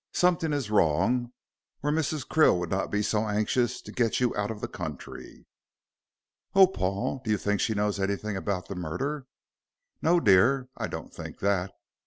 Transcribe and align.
Something 0.13 0.51
is 0.51 0.71
wrong, 0.71 1.31
or 1.83 1.91
Mrs. 1.91 2.27
Krill 2.27 2.57
would 2.57 2.71
not 2.71 2.89
be 2.89 3.03
so 3.03 3.27
anxious 3.27 3.83
to 3.83 3.91
get 3.91 4.19
you 4.19 4.35
out 4.35 4.49
of 4.49 4.59
the 4.59 4.67
country." 4.67 5.45
"Oh, 6.55 6.65
Paul, 6.65 7.21
do 7.23 7.29
you 7.29 7.37
think 7.37 7.61
she 7.61 7.75
knows 7.75 7.99
anything 7.99 8.35
about 8.35 8.67
the 8.67 8.73
murder?" 8.73 9.27
"No, 10.01 10.19
dear. 10.19 10.69
I 10.75 10.87
don't 10.87 11.13
think 11.13 11.37
that. 11.41 11.69
Mrs. 11.69 11.73